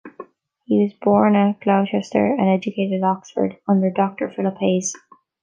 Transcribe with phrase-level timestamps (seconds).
[0.65, 4.97] He was born at Gloucester, and educated at Oxford under Doctor Philip Hayes.